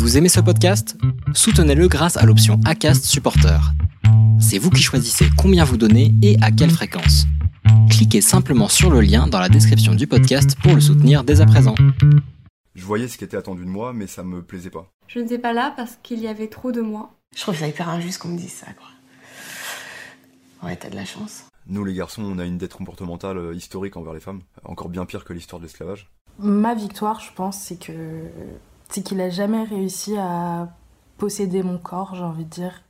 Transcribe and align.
Vous 0.00 0.16
aimez 0.16 0.30
ce 0.30 0.40
podcast? 0.40 0.96
Soutenez-le 1.34 1.86
grâce 1.86 2.16
à 2.16 2.24
l'option 2.24 2.58
ACAST 2.64 3.04
Supporter. 3.04 3.60
C'est 4.40 4.56
vous 4.56 4.70
qui 4.70 4.80
choisissez 4.80 5.26
combien 5.36 5.62
vous 5.62 5.76
donnez 5.76 6.14
et 6.22 6.38
à 6.40 6.50
quelle 6.50 6.70
fréquence. 6.70 7.26
Cliquez 7.90 8.22
simplement 8.22 8.68
sur 8.68 8.88
le 8.88 9.02
lien 9.02 9.26
dans 9.26 9.38
la 9.38 9.50
description 9.50 9.94
du 9.94 10.06
podcast 10.06 10.56
pour 10.62 10.74
le 10.74 10.80
soutenir 10.80 11.22
dès 11.22 11.42
à 11.42 11.46
présent. 11.46 11.74
Je 12.74 12.82
voyais 12.86 13.08
ce 13.08 13.18
qui 13.18 13.24
était 13.24 13.36
attendu 13.36 13.62
de 13.62 13.68
moi, 13.68 13.92
mais 13.92 14.06
ça 14.06 14.24
me 14.24 14.42
plaisait 14.42 14.70
pas. 14.70 14.90
Je 15.06 15.18
n'étais 15.18 15.38
pas 15.38 15.52
là 15.52 15.74
parce 15.76 15.98
qu'il 16.02 16.20
y 16.20 16.28
avait 16.28 16.48
trop 16.48 16.72
de 16.72 16.80
moi. 16.80 17.10
Je 17.36 17.42
trouve 17.42 17.56
ça 17.56 17.68
hyper 17.68 17.90
injuste 17.90 18.22
qu'on 18.22 18.28
me 18.28 18.38
dise 18.38 18.54
ça, 18.54 18.68
quoi. 18.72 18.88
Ouais, 20.66 20.76
t'as 20.76 20.88
de 20.88 20.96
la 20.96 21.04
chance. 21.04 21.44
Nous, 21.66 21.84
les 21.84 21.92
garçons, 21.92 22.22
on 22.22 22.38
a 22.38 22.46
une 22.46 22.56
dette 22.56 22.72
comportementale 22.72 23.36
euh, 23.36 23.54
historique 23.54 23.98
envers 23.98 24.14
les 24.14 24.20
femmes, 24.20 24.40
encore 24.64 24.88
bien 24.88 25.04
pire 25.04 25.24
que 25.24 25.34
l'histoire 25.34 25.60
de 25.60 25.66
l'esclavage. 25.66 26.10
Ma 26.38 26.74
victoire, 26.74 27.20
je 27.20 27.30
pense, 27.34 27.58
c'est 27.58 27.78
que 27.78 27.92
c'est 28.90 29.02
qu'il 29.02 29.20
a 29.20 29.30
jamais 29.30 29.62
réussi 29.64 30.16
à 30.18 30.68
posséder 31.16 31.62
mon 31.62 31.78
corps, 31.78 32.14
j'ai 32.14 32.24
envie 32.24 32.44
de 32.44 32.50
dire. 32.50 32.82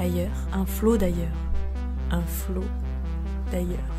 ailleurs, 0.00 0.30
un 0.52 0.64
flot 0.64 0.96
d'ailleurs, 0.96 1.28
un 2.10 2.22
flot 2.22 2.64
d'ailleurs. 3.52 3.89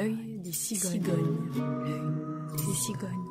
L'œil 0.00 0.16
des 0.38 0.52
cigognes, 0.52 1.02
l'œil 1.02 2.00
des 2.56 2.74
cigognes. 2.74 3.30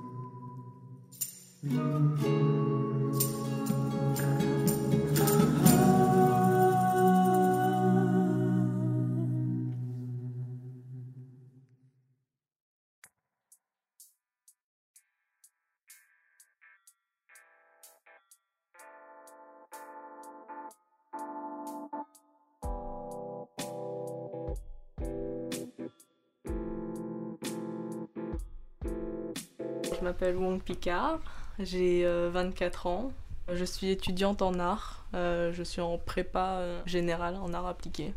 Je 29.99 30.05
m'appelle 30.05 30.37
Wong 30.37 30.61
Picard, 30.61 31.19
j'ai 31.59 32.05
euh, 32.05 32.29
24 32.31 32.87
ans. 32.87 33.11
Je 33.51 33.65
suis 33.65 33.89
étudiante 33.89 34.41
en 34.41 34.57
art. 34.57 35.05
Euh, 35.13 35.51
je 35.51 35.61
suis 35.61 35.81
en 35.81 35.97
prépa 35.97 36.59
euh, 36.59 36.81
générale 36.85 37.35
en 37.35 37.53
art 37.53 37.67
appliqué 37.67 38.13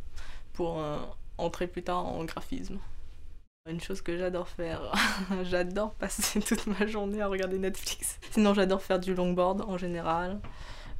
pour 0.53 0.81
euh, 0.81 0.99
entrer 1.39 1.67
plus 1.67 1.83
tard 1.83 2.07
en 2.07 2.25
graphisme. 2.25 2.79
Une 3.69 3.81
chose 3.81 4.01
que 4.01 4.17
j'adore 4.17 4.49
faire, 4.49 4.93
j'adore 5.43 5.95
passer 5.95 6.41
toute 6.47 6.67
ma 6.67 6.87
journée 6.87 7.21
à 7.21 7.27
regarder 7.27 7.59
Netflix. 7.59 8.21
Sinon, 8.31 8.55
j'adore 8.55 8.83
faire 8.83 9.01
du 9.01 9.15
longboard 9.15 9.63
en 9.63 9.77
général, 9.77 10.41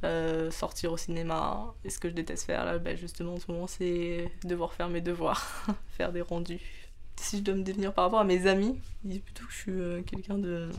euh, 0.03 0.51
sortir 0.51 0.91
au 0.91 0.97
cinéma. 0.97 1.73
Et 1.85 1.89
ce 1.89 1.99
que 1.99 2.09
je 2.09 2.13
déteste 2.13 2.45
faire 2.45 2.65
là, 2.65 2.77
ben, 2.77 2.97
justement 2.97 3.35
en 3.35 3.39
ce 3.39 3.49
moment, 3.49 3.67
c'est 3.67 4.29
devoir 4.43 4.73
faire 4.73 4.89
mes 4.89 5.01
devoirs, 5.01 5.65
faire 5.97 6.11
des 6.11 6.21
rendus. 6.21 6.82
Si 7.23 7.37
je 7.37 7.43
dois 7.43 7.55
me 7.55 7.63
définir 7.63 7.93
par 7.93 8.03
rapport 8.05 8.19
à 8.19 8.25
mes 8.25 8.47
amis, 8.47 8.77
ils 9.03 9.11
disent 9.11 9.21
plutôt 9.21 9.45
que 9.45 9.51
je 9.51 9.57
suis 9.57 9.71
euh, 9.71 10.01
quelqu'un 10.01 10.37
de, 10.37 10.69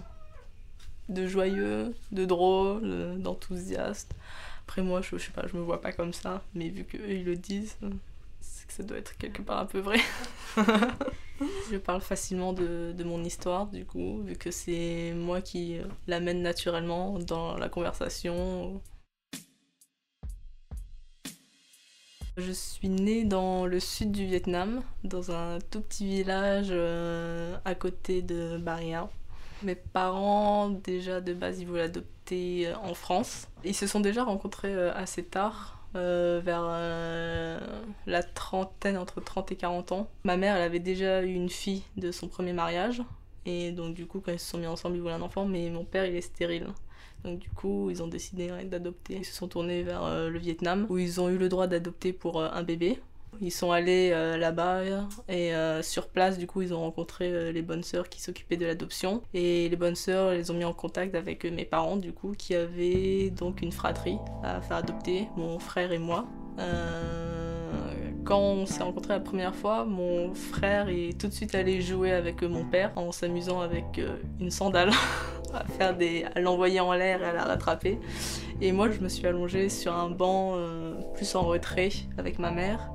de 1.08 1.26
joyeux, 1.26 1.94
de 2.12 2.24
drôle, 2.26 3.18
d'enthousiaste. 3.18 4.14
Après 4.66 4.82
moi, 4.82 5.00
je, 5.00 5.16
je 5.16 5.24
sais 5.24 5.32
pas, 5.32 5.46
je 5.46 5.56
me 5.56 5.62
vois 5.62 5.80
pas 5.80 5.92
comme 5.92 6.12
ça, 6.12 6.42
mais 6.54 6.68
vu 6.68 6.84
qu'eux 6.84 7.08
ils 7.08 7.24
le 7.24 7.36
disent, 7.36 7.76
c'est 8.40 8.66
que 8.66 8.72
ça 8.74 8.82
doit 8.82 8.98
être 8.98 9.16
quelque 9.16 9.40
part 9.42 9.58
un 9.58 9.66
peu 9.66 9.78
vrai. 9.80 9.98
je 11.70 11.76
parle 11.76 12.00
facilement 12.02 12.52
de, 12.52 12.92
de 12.96 13.04
mon 13.04 13.24
histoire, 13.24 13.66
du 13.66 13.84
coup, 13.86 14.22
vu 14.22 14.36
que 14.36 14.50
c'est 14.50 15.12
moi 15.16 15.40
qui 15.40 15.78
euh, 15.78 15.84
l'amène 16.06 16.42
naturellement 16.42 17.18
dans 17.18 17.56
la 17.56 17.68
conversation. 17.68 18.80
Je 22.36 22.50
suis 22.50 22.88
née 22.88 23.24
dans 23.24 23.64
le 23.64 23.78
sud 23.78 24.10
du 24.10 24.26
Vietnam, 24.26 24.82
dans 25.04 25.30
un 25.30 25.60
tout 25.70 25.80
petit 25.80 26.04
village 26.08 26.66
euh, 26.70 27.56
à 27.64 27.76
côté 27.76 28.22
de 28.22 28.58
Baria. 28.58 29.08
Mes 29.62 29.76
parents, 29.76 30.68
déjà 30.68 31.20
de 31.20 31.32
base, 31.32 31.60
ils 31.60 31.66
voulaient 31.68 31.82
adopter 31.82 32.66
euh, 32.66 32.76
en 32.78 32.94
France. 32.94 33.46
Ils 33.62 33.74
se 33.74 33.86
sont 33.86 34.00
déjà 34.00 34.24
rencontrés 34.24 34.74
euh, 34.74 34.92
assez 34.94 35.22
tard, 35.22 35.78
vers 35.94 36.64
la 38.06 38.22
trentaine, 38.24 38.98
entre 38.98 39.20
30 39.20 39.52
et 39.52 39.56
40 39.56 39.92
ans. 39.92 40.10
Ma 40.24 40.36
mère, 40.36 40.56
elle 40.56 40.62
avait 40.62 40.80
déjà 40.80 41.22
eu 41.22 41.32
une 41.32 41.48
fille 41.48 41.84
de 41.96 42.10
son 42.10 42.26
premier 42.26 42.52
mariage. 42.52 43.00
Et 43.46 43.70
donc, 43.70 43.94
du 43.94 44.06
coup, 44.06 44.18
quand 44.18 44.32
ils 44.32 44.40
se 44.40 44.50
sont 44.50 44.58
mis 44.58 44.66
ensemble, 44.66 44.96
ils 44.96 45.02
voulaient 45.02 45.14
un 45.14 45.22
enfant, 45.22 45.44
mais 45.44 45.70
mon 45.70 45.84
père, 45.84 46.04
il 46.04 46.16
est 46.16 46.20
stérile. 46.20 46.66
Donc, 47.24 47.38
du 47.38 47.48
coup, 47.48 47.88
ils 47.90 48.02
ont 48.02 48.06
décidé 48.06 48.50
ouais, 48.50 48.64
d'adopter. 48.64 49.16
Ils 49.16 49.24
se 49.24 49.34
sont 49.34 49.48
tournés 49.48 49.82
vers 49.82 50.04
euh, 50.04 50.28
le 50.28 50.38
Vietnam, 50.38 50.86
où 50.90 50.98
ils 50.98 51.20
ont 51.20 51.28
eu 51.30 51.38
le 51.38 51.48
droit 51.48 51.66
d'adopter 51.66 52.12
pour 52.12 52.40
euh, 52.40 52.48
un 52.52 52.62
bébé. 52.62 52.98
Ils 53.40 53.50
sont 53.50 53.72
allés 53.72 54.10
euh, 54.12 54.36
là-bas 54.36 54.82
et 55.28 55.52
sur 55.82 56.06
place, 56.06 56.38
du 56.38 56.46
coup, 56.46 56.62
ils 56.62 56.72
ont 56.72 56.78
rencontré 56.78 57.52
les 57.52 57.62
bonnes 57.62 57.82
sœurs 57.82 58.08
qui 58.08 58.22
s'occupaient 58.22 58.56
de 58.56 58.64
l'adoption. 58.64 59.22
Et 59.32 59.68
les 59.68 59.76
bonnes 59.76 59.96
sœurs 59.96 60.30
les 60.30 60.52
ont 60.52 60.54
mis 60.54 60.64
en 60.64 60.72
contact 60.72 61.16
avec 61.16 61.44
mes 61.44 61.64
parents, 61.64 61.96
du 61.96 62.12
coup, 62.12 62.34
qui 62.38 62.54
avaient 62.54 63.30
donc 63.30 63.60
une 63.60 63.72
fratrie 63.72 64.18
à 64.44 64.60
faire 64.60 64.76
adopter, 64.76 65.26
mon 65.36 65.58
frère 65.58 65.90
et 65.90 65.98
moi. 65.98 66.26
Quand 68.24 68.38
on 68.38 68.66
s'est 68.66 68.82
rencontrés 68.82 69.12
la 69.14 69.20
première 69.20 69.54
fois, 69.54 69.84
mon 69.84 70.34
frère 70.34 70.88
est 70.88 71.18
tout 71.18 71.28
de 71.28 71.32
suite 71.32 71.54
allé 71.54 71.82
jouer 71.82 72.12
avec 72.12 72.42
euh, 72.42 72.48
mon 72.48 72.64
père 72.64 72.90
en 72.96 73.12
s'amusant 73.12 73.60
avec 73.60 73.98
euh, 73.98 74.16
une 74.40 74.50
sandale, 74.50 74.90
à 75.54 75.64
faire 75.64 75.96
des, 75.96 76.24
à 76.34 76.40
l'envoyer 76.40 76.80
en 76.80 76.92
l'air 76.94 77.22
et 77.22 77.26
à 77.26 77.32
la 77.32 77.44
rattraper. 77.44 77.98
Et 78.60 78.72
moi, 78.72 78.90
je 78.90 79.00
me 79.00 79.08
suis 79.08 79.26
allongée 79.26 79.68
sur 79.68 79.94
un 79.94 80.08
banc 80.08 80.54
euh, 80.56 80.94
plus 81.14 81.34
en 81.34 81.42
retrait 81.42 81.90
avec 82.16 82.38
ma 82.38 82.50
mère. 82.50 82.90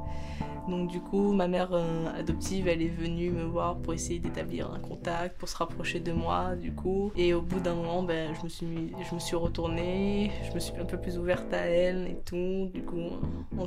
Donc 0.69 0.87
du 0.87 1.01
coup, 1.01 1.33
ma 1.33 1.47
mère 1.47 1.69
euh, 1.73 2.05
adoptive, 2.15 2.67
elle 2.67 2.83
est 2.83 2.87
venue 2.87 3.31
me 3.31 3.43
voir 3.43 3.77
pour 3.77 3.93
essayer 3.93 4.19
d'établir 4.19 4.71
un 4.71 4.79
contact, 4.79 5.35
pour 5.37 5.49
se 5.49 5.57
rapprocher 5.57 5.99
de 5.99 6.11
moi, 6.11 6.55
du 6.55 6.71
coup. 6.71 7.11
Et 7.15 7.33
au 7.33 7.41
bout 7.41 7.59
d'un 7.59 7.73
moment, 7.73 8.03
ben, 8.03 8.35
je, 8.35 8.43
me 8.43 8.49
suis 8.49 8.93
je 9.09 9.15
me 9.15 9.19
suis 9.19 9.35
retournée, 9.35 10.31
je 10.47 10.53
me 10.53 10.59
suis 10.59 10.77
un 10.79 10.85
peu 10.85 10.97
plus 10.97 11.17
ouverte 11.17 11.51
à 11.53 11.65
elle 11.65 12.07
et 12.07 12.19
tout. 12.23 12.69
Du 12.73 12.83
coup, 12.83 13.17
on, 13.57 13.65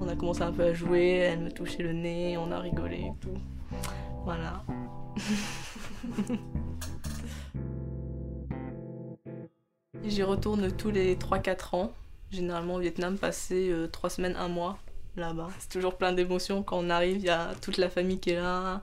on 0.00 0.08
a 0.08 0.16
commencé 0.16 0.42
un 0.42 0.50
peu 0.50 0.64
à 0.64 0.72
jouer, 0.72 1.18
elle 1.18 1.38
me 1.40 1.52
touchait 1.52 1.84
le 1.84 1.92
nez, 1.92 2.36
on 2.36 2.50
a 2.50 2.58
rigolé 2.58 2.96
et 2.96 3.12
tout. 3.20 3.34
Voilà. 4.24 4.64
J'y 10.04 10.22
retourne 10.24 10.72
tous 10.72 10.90
les 10.90 11.14
3-4 11.14 11.76
ans, 11.76 11.92
généralement 12.30 12.74
au 12.74 12.80
Vietnam, 12.80 13.16
passer 13.16 13.72
3 13.92 14.10
semaines, 14.10 14.36
un 14.36 14.48
mois 14.48 14.78
là-bas. 15.16 15.48
C'est 15.58 15.70
toujours 15.70 15.96
plein 15.96 16.12
d'émotions 16.12 16.62
quand 16.62 16.78
on 16.78 16.90
arrive, 16.90 17.16
il 17.16 17.24
y 17.24 17.30
a 17.30 17.52
toute 17.60 17.78
la 17.78 17.88
famille 17.88 18.18
qui 18.18 18.30
est 18.30 18.40
là. 18.40 18.82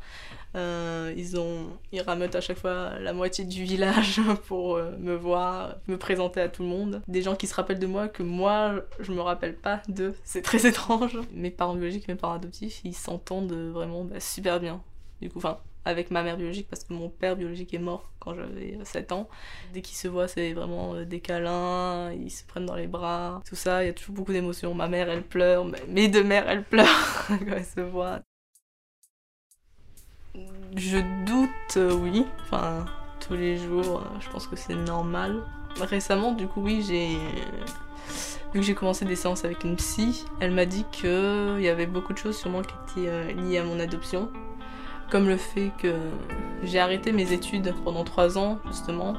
Euh, 0.56 1.14
ils, 1.16 1.40
ont, 1.40 1.70
ils 1.94 2.02
rameutent 2.02 2.36
à 2.36 2.42
chaque 2.42 2.58
fois 2.58 3.00
la 3.00 3.14
moitié 3.14 3.46
du 3.46 3.64
village 3.64 4.20
pour 4.48 4.76
euh, 4.76 4.92
me 5.00 5.16
voir, 5.16 5.76
me 5.88 5.98
présenter 5.98 6.42
à 6.42 6.50
tout 6.50 6.64
le 6.64 6.70
monde. 6.70 7.02
Des 7.08 7.22
gens 7.22 7.36
qui 7.36 7.48
se 7.48 7.56
rappellent 7.56 7.80
de 7.80 7.88
moi 7.88 8.10
que 8.10 8.24
moi, 8.24 8.76
je 9.00 9.14
me 9.14 9.22
rappelle 9.22 9.56
pas 9.56 9.82
d'eux. 9.88 10.14
C'est 10.24 10.42
très 10.42 10.66
étrange. 10.68 11.18
Mes 11.34 11.52
parents 11.52 11.76
biologiques, 11.76 12.08
mes 12.08 12.16
parents 12.16 12.36
adoptifs, 12.36 12.82
ils 12.84 12.96
s'entendent 12.96 13.54
vraiment 13.54 14.04
bah, 14.04 14.20
super 14.20 14.60
bien. 14.60 14.82
Du 15.22 15.30
coup, 15.30 15.38
enfin, 15.38 15.60
avec 15.86 16.12
ma 16.12 16.24
mère 16.24 16.38
biologique 16.38 16.68
parce 16.70 16.84
que 16.84 16.94
mon 16.94 17.10
père 17.10 17.36
biologique 17.36 17.74
est 17.74 17.80
mort 17.80 18.12
quand 18.20 18.36
j'avais 18.36 18.78
7 18.84 19.12
ans. 19.12 19.30
Dès 19.74 19.82
qu'ils 19.82 19.98
se 19.98 20.08
voient, 20.08 20.28
c'est 20.28 20.54
vraiment 20.54 20.94
euh, 20.94 21.06
des 21.06 21.20
câlins, 21.20 22.12
ils 22.12 22.30
se 22.30 22.44
prennent 22.46 22.66
dans 22.66 22.76
les 22.76 22.88
bras, 22.88 23.42
tout 23.48 23.56
ça, 23.56 23.84
il 23.84 23.88
y 23.88 23.90
a 23.90 23.94
toujours 23.94 24.16
beaucoup 24.16 24.34
d'émotions. 24.34 24.74
Ma 24.74 24.88
mère, 24.88 25.10
elle 25.10 25.24
pleure, 25.24 25.66
mes 25.88 26.08
deux 26.08 26.24
mères, 26.24 26.50
elles 26.50 26.64
pleurent 26.64 27.26
quand 27.28 27.38
elles 27.48 27.66
se 27.66 27.82
voient. 27.82 28.22
Je 30.76 30.98
doute, 31.26 31.78
euh, 31.78 31.94
oui, 31.94 32.26
enfin, 32.44 32.86
tous 33.20 33.34
les 33.34 33.58
jours, 33.58 34.00
euh, 34.00 34.20
je 34.20 34.30
pense 34.30 34.48
que 34.48 34.56
c'est 34.56 34.76
normal. 34.76 35.44
Récemment, 35.80 36.32
du 36.34 36.48
coup, 36.48 36.62
oui, 36.62 36.84
j'ai 36.88 37.18
Vu 38.54 38.60
que 38.60 38.66
j'ai 38.66 38.76
commencé 38.76 39.06
des 39.06 39.16
séances 39.16 39.46
avec 39.46 39.64
une 39.64 39.78
psy, 39.78 40.26
elle 40.42 40.52
m'a 40.52 40.66
dit 40.66 40.84
qu'il 40.92 41.62
y 41.62 41.70
avait 41.70 41.86
beaucoup 41.86 42.12
de 42.12 42.18
choses 42.18 42.46
moi 42.46 42.64
qui 42.64 42.74
étaient 43.00 43.10
euh, 43.10 43.32
liées 43.32 43.60
à 43.60 43.64
mon 43.64 43.80
adoption. 43.80 44.30
Comme 45.12 45.28
le 45.28 45.36
fait 45.36 45.72
que 45.78 45.94
j'ai 46.64 46.80
arrêté 46.80 47.12
mes 47.12 47.34
études 47.34 47.74
pendant 47.84 48.06
trois 48.06 48.38
ans, 48.38 48.60
justement, 48.68 49.16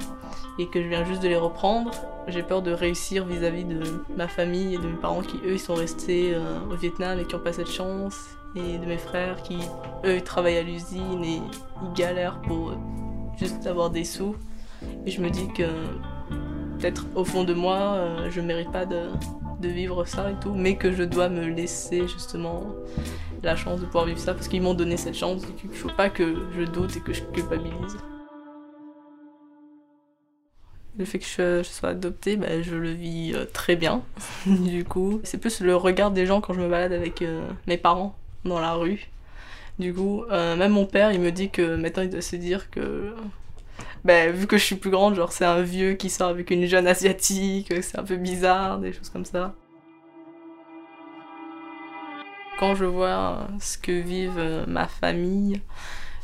et 0.59 0.67
que 0.67 0.83
je 0.83 0.89
viens 0.89 1.05
juste 1.05 1.23
de 1.23 1.29
les 1.29 1.37
reprendre. 1.37 1.91
J'ai 2.29 2.43
peur 2.43 2.63
de 2.63 2.71
réussir 2.71 3.27
vis-à-vis 3.27 3.65
de 3.65 3.83
ma 4.17 4.27
famille 4.27 4.75
et 4.75 4.79
de 4.79 4.87
mes 4.87 4.97
parents 4.97 5.21
qui, 5.21 5.37
eux, 5.45 5.53
ils 5.53 5.61
sont 5.61 5.75
restés 5.75 6.33
euh, 6.35 6.59
au 6.71 6.77
Vietnam 6.77 7.19
et 7.19 7.25
qui 7.25 7.35
n'ont 7.35 7.43
pas 7.43 7.53
cette 7.53 7.71
chance. 7.71 8.17
Et 8.55 8.79
de 8.79 8.87
mes 8.87 8.99
frères 8.99 9.43
qui, 9.43 9.59
eux, 10.05 10.17
ils 10.17 10.23
travaillent 10.23 10.59
à 10.59 10.63
l'usine 10.63 11.25
et 11.25 11.41
ils 11.83 11.93
galèrent 11.95 12.41
pour 12.43 12.73
juste 13.39 13.67
avoir 13.67 13.91
des 13.91 14.05
sous. 14.05 14.37
Et 15.05 15.11
je 15.11 15.21
me 15.21 15.31
dis 15.31 15.49
que 15.49 15.65
peut-être 16.79 17.07
au 17.15 17.25
fond 17.25 17.45
de 17.45 17.55
moi, 17.55 17.95
euh, 17.97 18.31
je 18.31 18.41
mérite 18.41 18.71
pas 18.71 18.87
de 18.87 19.09
vivre 19.63 20.05
ça 20.07 20.31
et 20.31 20.35
tout, 20.41 20.55
mais 20.55 20.77
que 20.77 20.93
je 20.93 21.03
dois 21.03 21.29
me 21.29 21.47
laisser 21.47 22.09
justement 22.09 22.65
la 23.43 23.57
chance 23.57 23.81
de 23.81 23.87
pouvoir 23.87 24.07
vivre 24.07 24.19
ça 24.19 24.35
parce 24.35 24.49
qu'ils 24.49 24.63
m'ont 24.63 24.75
donné 24.75 24.97
cette 24.97 25.15
chance 25.17 25.43
et 25.45 25.53
qu'il 25.53 25.71
faut 25.71 25.89
pas 25.89 26.11
que 26.11 26.47
je 26.57 26.63
doute 26.63 26.97
et 26.97 27.01
que 27.01 27.13
je 27.13 27.23
culpabilise. 27.23 27.97
Le 30.99 31.05
fait 31.07 31.19
que 31.19 31.25
je, 31.25 31.63
je 31.63 31.69
sois 31.69 31.91
adoptée, 31.91 32.37
bah, 32.37 32.61
je 32.61 32.77
le 32.77 32.91
vis 32.91 33.33
euh, 33.35 33.47
très 33.51 33.77
bien. 33.77 34.03
du 34.47 34.85
coup, 34.85 35.21
c'est 35.25 35.39
plus 35.39 35.61
le 35.61 35.75
regard 35.75 36.11
des 36.11 36.27
gens 36.27 36.41
quand 36.41 36.53
je 36.53 36.61
me 36.61 36.69
balade 36.69 36.93
avec 36.93 37.23
euh, 37.23 37.49
mes 37.67 37.79
parents 37.79 38.15
dans 38.45 38.61
la 38.61 38.75
rue. 38.75 39.09
Du 39.79 39.95
coup, 39.95 40.25
euh, 40.31 40.55
même 40.55 40.73
mon 40.73 40.85
père, 40.85 41.13
il 41.13 41.21
me 41.21 41.33
dit 41.33 41.49
que 41.49 41.77
maintenant 41.77 42.03
il 42.03 42.11
doit 42.11 42.21
se 42.21 42.37
dire 42.37 42.71
que 42.71 43.15
bah, 44.05 44.31
vu 44.31 44.47
que 44.47 44.59
je 44.59 44.65
suis 44.65 44.77
plus 44.77 44.91
grande, 44.91 45.15
genre 45.15 45.33
c'est 45.33 45.47
un 45.47 45.63
vieux 45.63 45.95
qui 45.95 46.11
sort 46.11 46.29
avec 46.29 46.51
une 46.51 46.67
jeune 46.67 46.87
asiatique, 46.87 47.73
c'est 47.83 47.99
un 47.99 48.05
peu 48.05 48.17
bizarre, 48.17 48.79
des 48.79 48.93
choses 48.93 49.09
comme 49.09 49.25
ça. 49.25 49.55
Quand 52.63 52.77
je 52.77 52.85
vois 52.85 53.49
ce 53.59 53.77
que 53.77 53.91
vivent 53.91 54.39
euh, 54.39 54.65
ma 54.69 54.87
famille, 54.87 55.61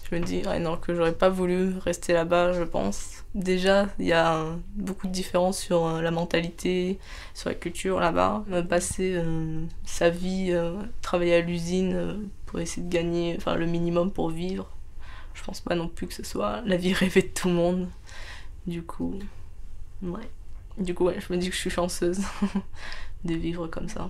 je 0.08 0.14
me 0.14 0.24
dis 0.24 0.42
non, 0.60 0.76
que 0.76 0.94
j'aurais 0.94 1.12
pas 1.12 1.28
voulu 1.28 1.76
rester 1.78 2.12
là-bas, 2.12 2.52
je 2.52 2.62
pense. 2.62 3.24
Déjà, 3.34 3.88
il 3.98 4.06
y 4.06 4.12
a 4.12 4.44
beaucoup 4.76 5.08
de 5.08 5.12
différences 5.12 5.58
sur 5.58 5.84
euh, 5.84 6.00
la 6.00 6.12
mentalité, 6.12 7.00
sur 7.34 7.48
la 7.48 7.56
culture 7.56 7.98
là-bas. 7.98 8.44
Passer 8.68 9.14
euh, 9.16 9.64
sa 9.84 10.10
vie, 10.10 10.56
travailler 11.02 11.34
à 11.34 11.40
l'usine 11.40 12.30
pour 12.46 12.60
essayer 12.60 12.86
de 12.86 12.92
gagner 12.92 13.34
enfin, 13.36 13.56
le 13.56 13.66
minimum 13.66 14.12
pour 14.12 14.30
vivre, 14.30 14.70
je 15.34 15.42
pense 15.42 15.60
pas 15.60 15.74
non 15.74 15.88
plus 15.88 16.06
que 16.06 16.14
ce 16.14 16.22
soit 16.22 16.60
la 16.64 16.76
vie 16.76 16.92
rêvée 16.94 17.22
de 17.22 17.34
tout 17.34 17.48
le 17.48 17.54
monde. 17.54 17.88
Du 18.68 18.84
coup, 18.84 19.18
ouais. 20.02 20.30
Du 20.78 20.94
coup, 20.94 21.10
je 21.10 21.32
me 21.32 21.36
dis 21.36 21.48
que 21.48 21.54
je 21.56 21.60
suis 21.60 21.70
chanceuse 21.70 22.20
de 23.24 23.34
vivre 23.34 23.66
comme 23.66 23.88
ça. 23.88 24.08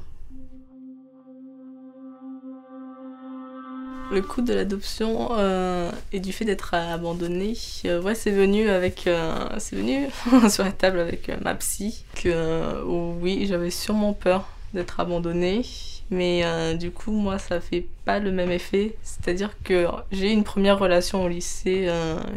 Le 4.11 4.23
coût 4.23 4.41
de 4.41 4.55
l'adoption 4.55 5.29
euh, 5.33 5.93
et 6.13 6.21
du 6.21 6.33
fait 6.33 6.47
d'être 6.47 6.73
abandonnée, 6.73 7.55
euh, 7.85 8.01
ouais, 8.01 8.15
c'est 8.15 8.31
venu 8.31 8.71
avec, 8.71 9.07
euh, 9.07 9.35
c'est 9.59 9.77
venu 9.77 10.09
sur 10.49 10.65
la 10.65 10.73
table 10.73 10.99
avec 10.99 11.31
ma 11.43 11.55
psy 11.55 12.05
que 12.15 12.31
euh, 12.33 12.83
oui, 12.87 13.45
j'avais 13.47 13.71
sûrement 13.71 14.15
peur 14.15 14.49
d'être 14.73 15.01
abandonnée, 15.01 15.63
mais 16.11 16.43
du 16.77 16.91
coup 16.91 17.11
moi 17.11 17.39
ça 17.39 17.61
fait 17.61 17.87
pas 18.07 18.19
le 18.19 18.33
même 18.33 18.51
effet. 18.51 18.97
C'est-à-dire 19.03 19.51
que 19.63 19.87
j'ai 20.11 20.33
une 20.33 20.45
première 20.45 20.79
relation 20.79 21.23
au 21.23 21.29
lycée, 21.29 21.89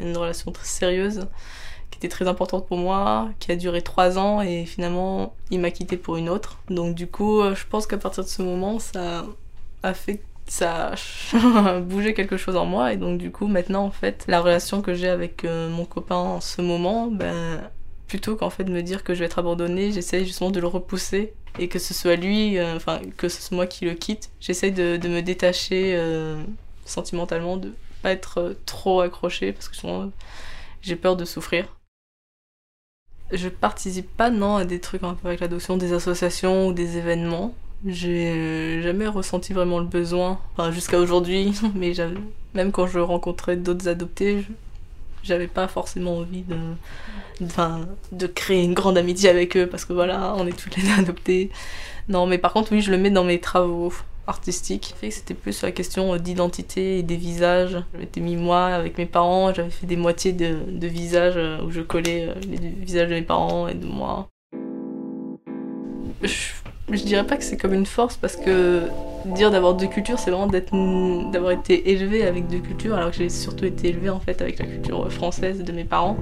une 0.01 0.15
relation 0.15 0.51
très 0.51 0.65
sérieuse 0.65 1.27
qui 1.89 1.97
était 1.97 2.09
très 2.09 2.27
importante 2.27 2.67
pour 2.67 2.77
moi, 2.77 3.29
qui 3.39 3.51
a 3.51 3.55
duré 3.55 3.81
trois 3.81 4.17
ans 4.17 4.41
et 4.41 4.65
finalement 4.65 5.35
il 5.51 5.59
m'a 5.59 5.71
quitté 5.71 5.95
pour 5.97 6.17
une 6.17 6.29
autre. 6.29 6.59
Donc 6.69 6.95
du 6.95 7.07
coup, 7.07 7.41
je 7.53 7.65
pense 7.69 7.87
qu'à 7.87 7.97
partir 7.97 8.23
de 8.23 8.29
ce 8.29 8.41
moment, 8.41 8.79
ça 8.79 9.25
a 9.83 9.93
fait 9.93 10.21
ça 10.51 10.95
a 11.33 11.79
bougé 11.79 12.13
quelque 12.13 12.35
chose 12.35 12.57
en 12.57 12.65
moi. 12.65 12.91
Et 12.91 12.97
donc 12.97 13.17
du 13.17 13.31
coup 13.31 13.47
maintenant 13.47 13.85
en 13.85 13.91
fait 13.91 14.25
la 14.27 14.41
relation 14.41 14.81
que 14.81 14.93
j'ai 14.93 15.07
avec 15.07 15.45
euh, 15.45 15.69
mon 15.69 15.85
copain 15.85 16.17
en 16.17 16.41
ce 16.41 16.61
moment 16.61 17.07
ben 17.07 17.61
plutôt 18.07 18.35
qu'en 18.35 18.49
fait 18.49 18.65
de 18.65 18.71
me 18.71 18.83
dire 18.83 19.05
que 19.05 19.13
je 19.13 19.19
vais 19.19 19.25
être 19.27 19.39
abandonnée 19.39 19.93
j'essaye 19.93 20.25
justement 20.25 20.51
de 20.51 20.59
le 20.59 20.67
repousser. 20.67 21.33
Et 21.59 21.67
que 21.69 21.79
ce 21.79 21.93
soit 21.93 22.17
lui 22.17 22.57
euh, 22.57 22.75
enfin 22.75 22.99
que 23.15 23.29
ce 23.29 23.41
soit 23.41 23.55
moi 23.55 23.65
qui 23.65 23.85
le 23.85 23.93
quitte 23.93 24.29
j'essaye 24.41 24.73
de, 24.73 24.97
de 24.97 25.07
me 25.07 25.21
détacher 25.21 25.95
euh, 25.95 26.41
sentimentalement 26.85 27.55
de 27.55 27.73
pas 28.01 28.11
être 28.11 28.57
trop 28.65 28.99
accrochée 29.01 29.53
parce 29.53 29.69
que 29.69 29.75
souvent 29.77 30.11
j'ai 30.81 30.97
peur 30.97 31.15
de 31.15 31.23
souffrir. 31.23 31.77
Je 33.31 33.47
participe 33.47 34.17
pas 34.17 34.29
non 34.29 34.57
à 34.57 34.65
des 34.65 34.81
trucs 34.81 35.01
rapport 35.01 35.27
avec 35.27 35.39
l'adoption 35.39 35.77
des 35.77 35.93
associations 35.93 36.67
ou 36.67 36.73
des 36.73 36.97
événements 36.97 37.53
j'ai 37.85 38.31
euh, 38.31 38.81
jamais 38.83 39.07
ressenti 39.07 39.53
vraiment 39.53 39.79
le 39.79 39.85
besoin, 39.85 40.39
enfin 40.53 40.71
jusqu'à 40.71 40.99
aujourd'hui, 40.99 41.53
mais 41.75 41.93
j'avais- 41.93 42.17
même 42.53 42.71
quand 42.71 42.87
je 42.87 42.99
rencontrais 42.99 43.55
d'autres 43.57 43.87
adoptés, 43.87 44.45
j'avais 45.23 45.47
pas 45.47 45.67
forcément 45.67 46.17
envie 46.17 46.43
de, 46.43 46.57
de 48.11 48.27
créer 48.27 48.63
une 48.63 48.73
grande 48.73 48.97
amitié 48.97 49.29
avec 49.29 49.55
eux 49.57 49.67
parce 49.67 49.85
que 49.85 49.93
voilà, 49.93 50.33
on 50.37 50.47
est 50.47 50.57
toutes 50.57 50.75
les 50.77 50.83
deux 50.83 50.99
adoptées. 50.99 51.49
Non, 52.09 52.25
mais 52.27 52.37
par 52.37 52.53
contre, 52.53 52.71
oui, 52.73 52.81
je 52.81 52.91
le 52.91 52.97
mets 52.97 53.11
dans 53.11 53.23
mes 53.23 53.39
travaux 53.39 53.93
artistiques. 54.27 54.95
C'était 55.09 55.33
plus 55.33 55.61
la 55.63 55.71
question 55.71 56.13
euh, 56.15 56.19
d'identité 56.19 56.99
et 56.99 57.03
des 57.03 57.17
visages. 57.17 57.77
Je 57.93 57.99
m'étais 57.99 58.21
mis 58.21 58.35
moi 58.37 58.67
avec 58.67 58.97
mes 58.97 59.05
parents, 59.05 59.53
j'avais 59.53 59.69
fait 59.71 59.87
des 59.87 59.97
moitiés 59.97 60.33
de, 60.33 60.57
de 60.69 60.87
visages 60.87 61.35
euh, 61.37 61.61
où 61.63 61.71
je 61.71 61.81
collais 61.81 62.29
les 62.49 62.69
visages 62.69 63.09
de 63.09 63.15
mes 63.15 63.21
parents 63.23 63.67
et 63.67 63.73
de 63.75 63.85
moi. 63.87 64.29
Je 66.97 67.03
dirais 67.03 67.25
pas 67.25 67.37
que 67.37 67.43
c'est 67.43 67.57
comme 67.57 67.73
une 67.73 67.85
force 67.85 68.17
parce 68.17 68.35
que 68.35 68.83
dire 69.25 69.51
d'avoir 69.51 69.75
deux 69.75 69.87
cultures, 69.87 70.19
c'est 70.19 70.31
vraiment 70.31 70.47
d'avoir 70.47 71.51
été 71.51 71.91
élevé 71.91 72.25
avec 72.25 72.47
deux 72.47 72.59
cultures, 72.59 72.95
alors 72.95 73.11
que 73.11 73.17
j'ai 73.17 73.29
surtout 73.29 73.65
été 73.65 73.89
élevée 73.89 74.09
en 74.09 74.19
fait 74.19 74.41
avec 74.41 74.59
la 74.59 74.65
culture 74.65 75.11
française 75.11 75.63
de 75.63 75.71
mes 75.71 75.83
parents. 75.83 76.17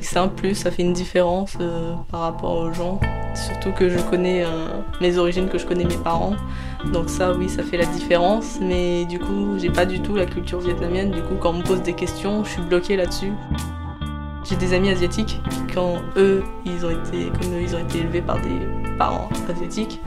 C'est 0.00 0.18
un 0.18 0.28
plus, 0.28 0.56
ça 0.56 0.70
fait 0.70 0.82
une 0.82 0.92
différence 0.92 1.56
euh, 1.60 1.94
par 2.10 2.20
rapport 2.20 2.56
aux 2.56 2.72
gens. 2.72 2.98
Surtout 3.34 3.70
que 3.70 3.88
je 3.88 3.98
connais 4.10 4.44
euh, 4.44 4.66
mes 5.00 5.16
origines, 5.16 5.48
que 5.48 5.58
je 5.58 5.64
connais 5.64 5.84
mes 5.84 5.96
parents. 5.96 6.34
Donc 6.92 7.08
ça, 7.08 7.32
oui, 7.32 7.48
ça 7.48 7.62
fait 7.62 7.76
la 7.76 7.86
différence. 7.86 8.58
Mais 8.60 9.04
du 9.04 9.20
coup, 9.20 9.58
j'ai 9.58 9.70
pas 9.70 9.86
du 9.86 10.00
tout 10.00 10.16
la 10.16 10.26
culture 10.26 10.58
vietnamienne. 10.58 11.12
Du 11.12 11.22
coup, 11.22 11.34
quand 11.40 11.50
on 11.50 11.58
me 11.58 11.62
pose 11.62 11.82
des 11.82 11.94
questions, 11.94 12.42
je 12.44 12.50
suis 12.50 12.62
bloquée 12.62 12.96
là-dessus. 12.96 13.32
J'ai 14.44 14.56
des 14.56 14.74
amis 14.74 14.90
asiatiques 14.90 15.40
quand 15.72 16.02
eux, 16.16 16.42
ils 16.64 16.84
ont 16.84 16.90
été, 16.90 17.30
comme 17.30 17.60
ils 17.60 17.74
ont 17.76 17.78
été 17.78 18.00
élevés 18.00 18.22
par 18.22 18.40
des 18.40 18.58
parents 18.98 19.28
asiatiques, 19.48 20.00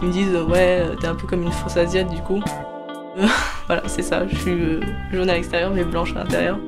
ils 0.00 0.08
me 0.08 0.12
disent 0.12 0.36
ouais, 0.48 0.84
t'es 1.00 1.06
un 1.06 1.14
peu 1.14 1.26
comme 1.26 1.42
une 1.42 1.52
fausse 1.52 1.76
asiate 1.76 2.08
du 2.10 2.20
coup. 2.22 2.42
Euh, 3.18 3.26
voilà, 3.66 3.82
c'est 3.86 4.02
ça. 4.02 4.26
Je 4.26 4.36
suis 4.36 4.52
euh, 4.52 4.80
jaune 5.12 5.30
à 5.30 5.34
l'extérieur 5.34 5.70
mais 5.72 5.84
blanche 5.84 6.12
à 6.16 6.24
l'intérieur. 6.24 6.58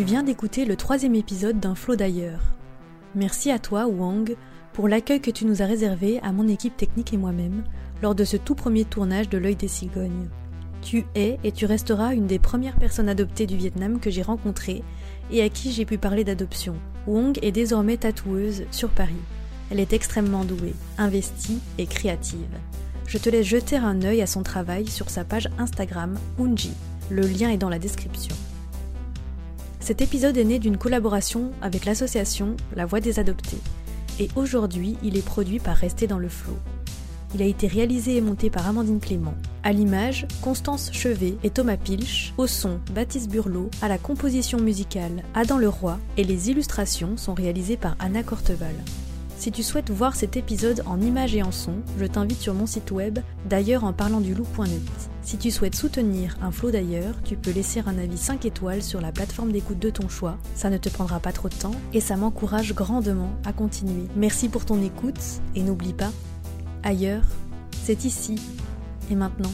Tu 0.00 0.06
viens 0.06 0.22
d'écouter 0.22 0.64
le 0.64 0.76
troisième 0.76 1.14
épisode 1.14 1.60
d'un 1.60 1.74
flot 1.74 1.94
d'ailleurs. 1.94 2.40
Merci 3.14 3.50
à 3.50 3.58
toi, 3.58 3.86
Wang, 3.86 4.34
pour 4.72 4.88
l'accueil 4.88 5.20
que 5.20 5.30
tu 5.30 5.44
nous 5.44 5.60
as 5.60 5.66
réservé 5.66 6.18
à 6.22 6.32
mon 6.32 6.48
équipe 6.48 6.74
technique 6.74 7.12
et 7.12 7.18
moi-même 7.18 7.64
lors 8.00 8.14
de 8.14 8.24
ce 8.24 8.38
tout 8.38 8.54
premier 8.54 8.86
tournage 8.86 9.28
de 9.28 9.36
L'œil 9.36 9.56
des 9.56 9.68
cigognes. 9.68 10.30
Tu 10.80 11.04
es 11.14 11.38
et 11.44 11.52
tu 11.52 11.66
resteras 11.66 12.14
une 12.14 12.26
des 12.26 12.38
premières 12.38 12.78
personnes 12.78 13.10
adoptées 13.10 13.46
du 13.46 13.58
Vietnam 13.58 14.00
que 14.00 14.08
j'ai 14.08 14.22
rencontrées 14.22 14.82
et 15.30 15.42
à 15.42 15.50
qui 15.50 15.70
j'ai 15.70 15.84
pu 15.84 15.98
parler 15.98 16.24
d'adoption. 16.24 16.76
Wong 17.06 17.38
est 17.42 17.52
désormais 17.52 17.98
tatoueuse 17.98 18.64
sur 18.70 18.88
Paris. 18.88 19.12
Elle 19.70 19.80
est 19.80 19.92
extrêmement 19.92 20.46
douée, 20.46 20.76
investie 20.96 21.58
et 21.76 21.84
créative. 21.84 22.56
Je 23.06 23.18
te 23.18 23.28
laisse 23.28 23.46
jeter 23.46 23.76
un 23.76 24.00
œil 24.00 24.22
à 24.22 24.26
son 24.26 24.42
travail 24.42 24.86
sur 24.86 25.10
sa 25.10 25.24
page 25.24 25.50
Instagram 25.58 26.18
Unji. 26.38 26.72
Le 27.10 27.20
lien 27.20 27.50
est 27.50 27.58
dans 27.58 27.68
la 27.68 27.78
description. 27.78 28.34
Cet 29.80 30.02
épisode 30.02 30.36
est 30.36 30.44
né 30.44 30.58
d'une 30.58 30.76
collaboration 30.76 31.50
avec 31.62 31.86
l'association 31.86 32.54
La 32.76 32.84
Voix 32.84 33.00
des 33.00 33.18
Adoptés. 33.18 33.58
Et 34.20 34.28
aujourd'hui, 34.36 34.96
il 35.02 35.16
est 35.16 35.24
produit 35.24 35.58
par 35.58 35.74
Rester 35.74 36.06
dans 36.06 36.18
le 36.18 36.28
Flot. 36.28 36.58
Il 37.34 37.40
a 37.40 37.46
été 37.46 37.66
réalisé 37.66 38.16
et 38.16 38.20
monté 38.20 38.50
par 38.50 38.66
Amandine 38.66 39.00
Clément. 39.00 39.34
À 39.62 39.72
l'image, 39.72 40.26
Constance 40.42 40.90
Chevet 40.92 41.36
et 41.42 41.50
Thomas 41.50 41.78
Pilch. 41.78 42.34
Au 42.36 42.46
son, 42.46 42.80
Baptiste 42.94 43.30
Burlot. 43.30 43.70
À 43.80 43.88
la 43.88 43.98
composition 43.98 44.60
musicale, 44.60 45.22
Adam 45.34 45.56
Leroy. 45.56 45.98
Et 46.18 46.24
les 46.24 46.50
illustrations 46.50 47.16
sont 47.16 47.34
réalisées 47.34 47.76
par 47.78 47.96
Anna 48.00 48.22
Corteval. 48.22 48.74
Si 49.40 49.50
tu 49.50 49.62
souhaites 49.62 49.88
voir 49.88 50.16
cet 50.16 50.36
épisode 50.36 50.82
en 50.84 51.00
images 51.00 51.34
et 51.34 51.42
en 51.42 51.50
son, 51.50 51.76
je 51.98 52.04
t'invite 52.04 52.42
sur 52.42 52.52
mon 52.52 52.66
site 52.66 52.90
web 52.90 53.20
d'ailleurs 53.48 53.84
en 53.84 53.94
parlant 53.94 54.20
du 54.20 54.34
loup.net. 54.34 54.82
Si 55.22 55.38
tu 55.38 55.50
souhaites 55.50 55.74
soutenir 55.74 56.36
un 56.42 56.50
flot 56.50 56.70
d'ailleurs, 56.70 57.14
tu 57.24 57.36
peux 57.36 57.50
laisser 57.50 57.80
un 57.86 57.96
avis 57.96 58.18
5 58.18 58.44
étoiles 58.44 58.82
sur 58.82 59.00
la 59.00 59.12
plateforme 59.12 59.50
d'écoute 59.50 59.78
de 59.78 59.88
ton 59.88 60.10
choix. 60.10 60.36
Ça 60.54 60.68
ne 60.68 60.76
te 60.76 60.90
prendra 60.90 61.20
pas 61.20 61.32
trop 61.32 61.48
de 61.48 61.54
temps 61.54 61.74
et 61.94 62.00
ça 62.02 62.18
m'encourage 62.18 62.74
grandement 62.74 63.30
à 63.46 63.54
continuer. 63.54 64.08
Merci 64.14 64.50
pour 64.50 64.66
ton 64.66 64.82
écoute 64.82 65.40
et 65.54 65.62
n'oublie 65.62 65.94
pas, 65.94 66.12
ailleurs, 66.82 67.24
c'est 67.82 68.04
ici 68.04 68.34
et 69.10 69.14
maintenant. 69.14 69.52